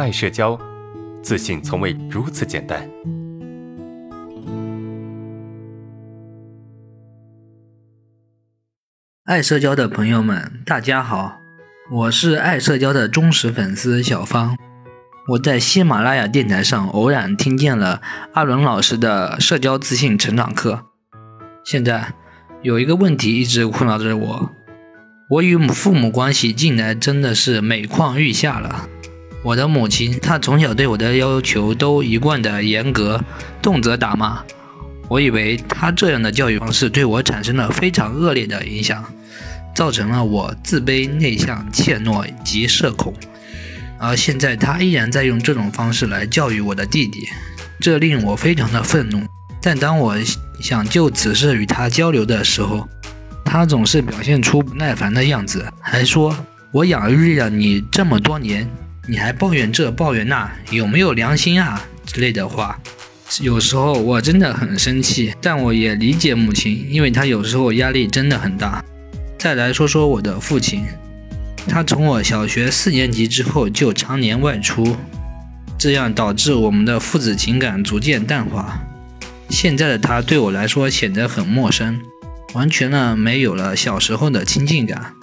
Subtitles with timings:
[0.00, 0.58] 爱社交，
[1.22, 2.88] 自信从未如此简单。
[9.24, 11.36] 爱社交的朋友们，大家好，
[11.90, 14.56] 我是爱社交的忠实粉丝小芳。
[15.32, 18.00] 我在喜马拉雅电台上偶然听见了
[18.32, 20.86] 阿伦老师的社交自信成长课。
[21.62, 22.14] 现在
[22.62, 24.50] 有一个问题一直困扰着我：
[25.28, 28.88] 我与父母关系近来真的是每况愈下了。
[29.42, 33.22] 我的母亲，她从小对我的要求都一贯的严格，
[33.62, 34.42] 动辄打骂。
[35.08, 39.04] 我以为她这样的教育方式对我产生了非常恶劣的影响，
[39.74, 43.14] 造成了我自卑、内向、怯懦及社恐。
[43.98, 47.28] 而现在，她依然在用这种方式来教育我的弟弟，
[47.80, 49.22] 这令我非常的愤怒。
[49.62, 50.16] 但当我
[50.60, 52.88] 想就此事与他交流的时候，
[53.44, 56.34] 他总是表现出不耐烦的样子，还说
[56.72, 58.66] 我养育了你这么多年，
[59.10, 62.80] 你还抱怨这抱怨那，有没有良心啊之类的话。
[63.40, 68.84] 有时候我真的很生气，但我也理解母亲，因为她有时候压力真的很大。
[69.36, 70.84] 再来说说我的父亲。
[71.66, 74.96] 他从我小学四年级之后就常年外出，
[75.76, 78.80] 这样导致我们的父子情感逐渐淡化。
[79.48, 82.00] 现在的他对我来说显得很陌生，
[82.54, 85.14] 完全呢没有了小时候的亲近感。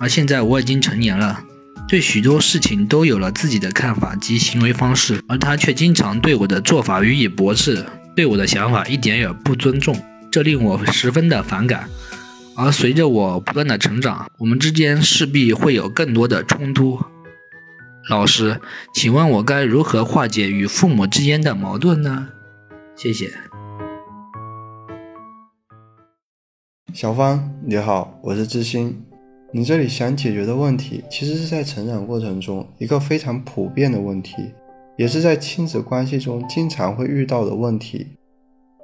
[0.00, 1.44] 而现在我已经成年了，
[1.88, 9.96] 对许多事情都有了自己的看法及行为方式，而他却经常对我的做法予以驳斥，对我的想法一点也不尊重，
[10.32, 11.88] 这令我十分的反感。
[12.56, 16.98] 而随着我不断的成长，我们之间势必会有更多的冲突。
[18.10, 18.60] 老师，
[18.92, 22.30] 请问我该如何化解与父母之间的矛盾呢？
[22.96, 23.32] 谢谢。
[26.92, 29.05] 小芳，你好，我是知心。
[29.56, 34.52] 你这里想解决的问题，其实是在成长过程中一个非常普遍的问题，
[34.98, 38.06] 也是在亲子关系中经常会遇到的问题。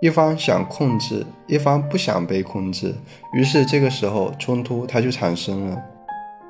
[0.00, 2.94] 一方想控制，一方不想被控制，
[3.34, 5.82] 于是这个时候冲突它就产生了。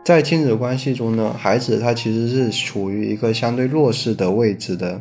[0.04, 5.00] 在亲子关系中呢，孩子他其实是处于一个相对弱势的位置的。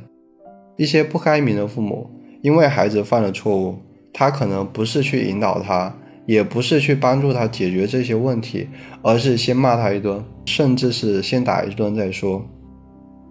[0.78, 2.10] 一些不开明的父母，
[2.42, 3.76] 因为孩子犯了错误，
[4.14, 5.94] 他可能不是去引导他，
[6.30, 8.70] 也不是去帮助他解决这些问题，
[9.02, 12.46] 而是先骂他一顿，甚至是先打一顿再说。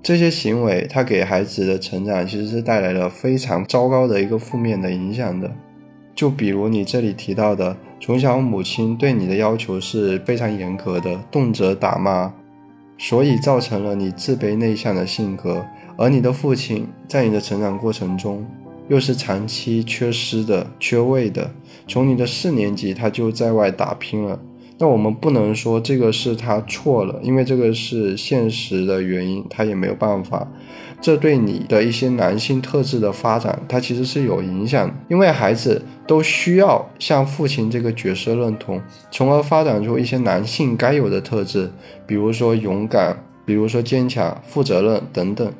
[0.02, 5.48] 这些行为，他给孩子的成长其实是带来了非常糟糕的一个负面的影响的。
[6.12, 12.32] 就比如你这里提到的，从小母亲对你的要求是非常严格的，动辄打骂，
[12.98, 15.64] 所以造成了你自卑内向的性格。
[15.96, 18.44] 而你的父亲在你的成长过程中，
[18.88, 21.50] 又是长期缺失的、缺位的，
[21.86, 24.40] 从你的四年级他就在外打拼了。
[24.80, 30.46] 那我们不能说这个是他错了，因为这个是现实的原因，他也没有办法。
[31.00, 34.94] 这对你的一些男性特质的发展，它其实是有影响的。
[35.08, 41.70] 因为孩子都需要向父亲这个角色认同，从而发展出一些男性该有的特质，
[42.06, 45.52] 比如说勇敢，比如说坚强、负责任等等。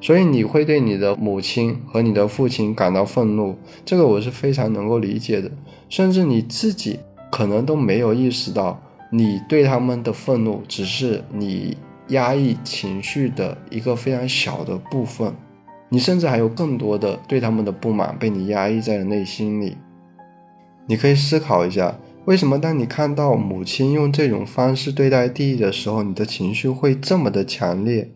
[0.00, 5.50] 所以你会对你的母亲和你的父亲感到愤怒，这个我是非常能够理解的，
[5.88, 7.00] 甚至你自己。
[7.30, 11.76] 可能都没有意识到，你对他们的愤怒只是你
[12.10, 15.34] 压抑情绪的一个非常小的部分，
[15.88, 19.76] 你甚至还有更多的对他们的不满被你压抑在了内心里。
[20.86, 28.12] 你可以思考一下，为什么当你看到母亲用这种方式对待弟弟的时候，你的情绪会这么的强烈？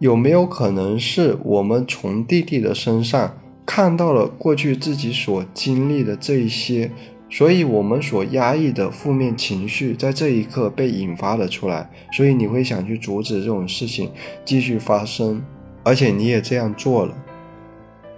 [0.00, 6.90] 有没有可能是我们从弟弟的身上看到了过去自己所经历的这一些？
[7.28, 14.10] 所以，我们所压抑的负面情绪在这一刻被引发了出来，所以你会想去阻止这种事情
[14.42, 15.44] 继续发生，
[15.84, 17.14] 而且你也这样做了。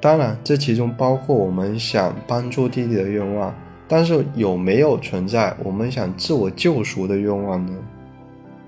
[0.00, 3.53] 当然，这其中包括我们想帮助弟弟的愿望，
[3.88, 7.72] 但是有没有存在我们想自我救赎的愿望呢？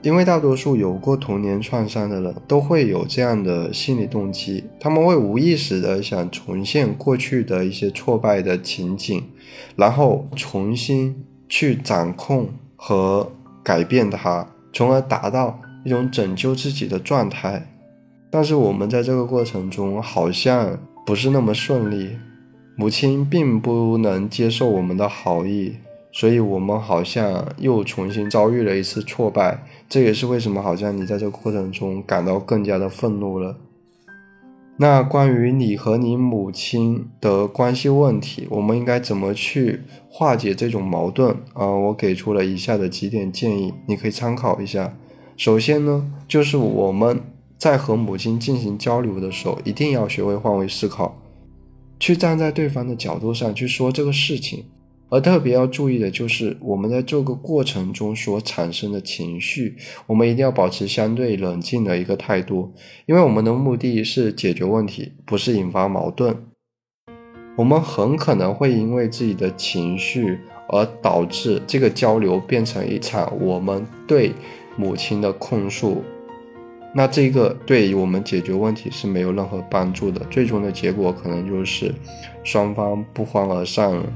[0.04, 9.25] 因为大多数有过童年创伤的人都会有这样的心理动机，他们会无意识的想重现过去的一些挫败的情景，
[9.76, 13.32] 然后重新去掌控和
[13.62, 17.67] 改变它，从而达到一种拯救自己的状态。
[18.31, 22.11] 但是我们在这个过程中好像不是那么顺利，
[22.76, 25.76] 母亲并不能接受我们的好意。
[26.16, 33.56] 所以，我们好像又重新遭遇了一次挫败，这也是为什么好像你在这个过程中感到更加的愤怒了。
[34.76, 41.66] 那关于你和你母亲的关系问题，我们应该怎么去化解这种矛盾啊？
[41.66, 44.96] 我给出了以下的几点建议，你可以参考一下。
[45.37, 47.20] 首先呢，就是我们
[47.58, 51.20] 在和母亲进行交流的时候，一定要学会换位思考，
[51.99, 54.66] 去站在对方的角度上去说这个事情。
[55.14, 59.76] 而特别要注意的就是，我们在这个过程中所产生的情绪，
[60.08, 62.72] 我们一定要保持相对冷静的一个态度，
[63.06, 66.37] 因为我们的目的是解决问题，不是引发矛盾。
[67.55, 74.32] 我们很可能会因为自己的情绪而导致这个交流变成一场我们对
[74.76, 76.02] 母亲的控诉，
[76.93, 81.94] 那这个对于我们解决问题是没有任何帮助的，最终的结果可能就是
[82.43, 84.12] 双方不欢而散了。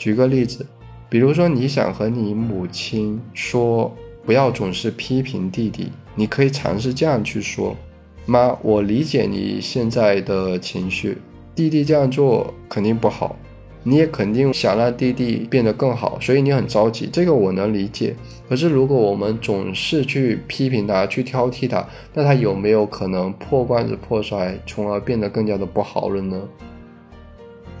[0.00, 0.64] 举个例子，
[1.10, 3.94] 比如说你想和你母亲说
[4.24, 7.76] 不要总是批评弟弟，你可以尝试这样去说
[8.24, 11.18] ：“妈，我理解你现在的情绪，
[11.54, 13.36] 弟弟这样做肯定不好，
[13.82, 18.16] 你也肯定想让弟弟变得更好，所以你很着急，这个我能理解。
[18.48, 26.40] 可是如果我们总是去批评他，去挑剔他，那他有没有可能破罐子破摔，从而变得更加的不好了呢？”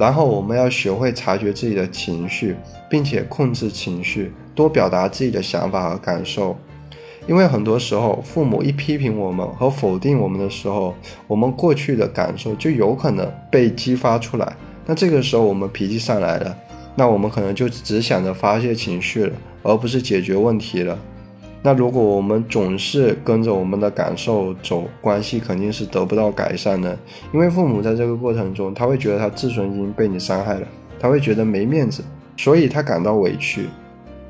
[0.00, 2.56] 然后我们要学会察觉自己的情绪，
[2.88, 6.56] 并且控制情绪，多表达自己的想法和感受。
[7.28, 10.94] 因为很多时候，父母一批评我们和否定我们的时候，
[11.26, 14.56] 我们过去的感受就有可能被激发出来。
[14.86, 16.56] 那这个时候我们脾气上来了，
[16.96, 19.32] 那我们可能就只想着发泄情绪了，
[19.62, 20.98] 而不是解决问题了。
[21.62, 26.98] 那如果我们总是跟着我们的感受走，关系肯定是得不到改善的。
[27.34, 30.66] 因为父母在这个过程中，他会觉得他自尊心被你伤害了，
[30.98, 32.02] 他会觉得没面子，
[32.34, 33.66] 所以他感到委屈。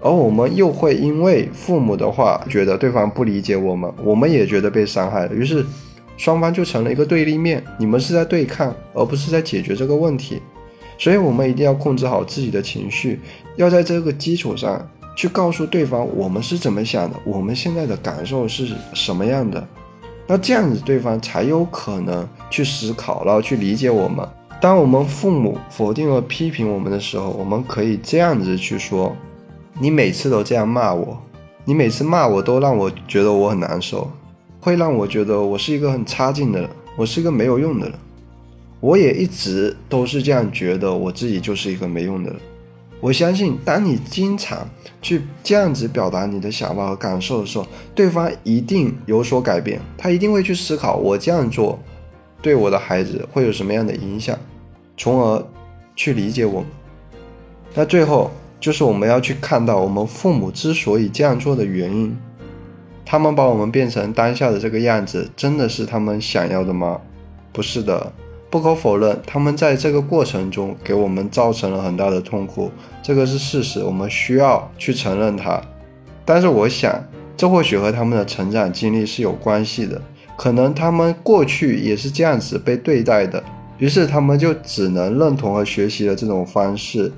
[0.00, 5.32] 而我们又会因为父母的话，觉得对方不理解我们，我们也觉得被伤害了。
[5.32, 5.64] 于是
[6.16, 10.42] 双方就成了一个对立面，你们是在对抗，而不是在解决这个问题。
[10.98, 13.20] 所以我们一定要控制好自己的情绪，
[13.54, 14.84] 要在这个基础上。
[15.20, 19.68] 去告诉对方我们是怎么想的，我们现在的感受是什么样的，
[20.26, 24.26] 那这样子对方才有可能去思考，然后去理解我们。
[24.62, 29.14] 当我们父母否定和批评我们的时候，我们可以这样子去说：
[29.78, 31.22] 你每次都这样骂我，
[31.66, 34.10] 你每次骂我都让我觉得我很难受，
[34.58, 37.98] 会让我觉得我是一个很差劲的人，我是一个没有用的人。
[38.80, 42.40] 我也一直都是这样觉得，我自己就是一个没用的人。
[43.00, 44.68] 我相信，当你经常
[45.00, 51.78] 去这样子表达你的想法和感受的时候，对方一定有所改变，他一定会去思考我这样做
[52.42, 54.38] 对我的孩子会有什么样的影响，
[54.98, 55.46] 从而
[55.96, 56.62] 去理解我。
[57.74, 58.30] 那最后
[58.60, 62.14] 就是我们要去看到我们父母之所以这样做的原因，
[63.06, 67.00] 他们把我们变成当下的这个样子，真的是他们想要的吗？
[67.50, 68.12] 不是的。
[68.50, 72.68] 不可否认，他们在这个过程中给我们造成了很大的痛苦，
[73.00, 75.62] 这个是事实，我们需要去承认它。
[76.24, 76.92] 但是，我想
[77.36, 80.02] 这或许和他们的成长经历是有关系的，
[80.36, 83.42] 可能他们过去也是这样子被对待的，
[83.78, 87.12] 于是他们就只能认同和学习了这种方式，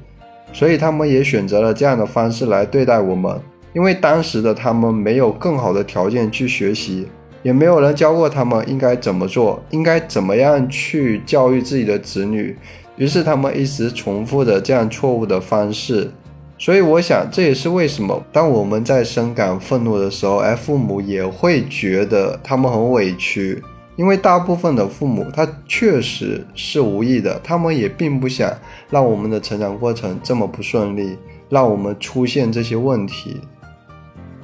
[0.52, 3.40] 所以他们也选择了这样的方式来对待我们，
[3.72, 7.08] 因为当时的他们没有更好的条件去学习。
[7.42, 12.56] 也没有人教过他们应该怎么做，应该怎么样去教育自己的子女，
[12.96, 16.10] 于是他们一直重复着这样错误的方式。
[16.58, 23.60] 所以我想，这也是为什么当我们在深感愤怒的时候，哎，父母也会觉得他们很委屈，
[23.96, 28.48] 因为大部分的父母他确实是无意的，他们也并不想
[28.88, 33.40] 让我们的成长过程这么不顺利，让我们出现这些问题。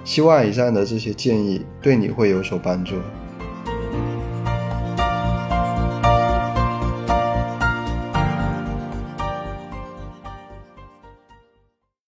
[0.09, 2.95] 希望以上的这些建议对你会有所帮助。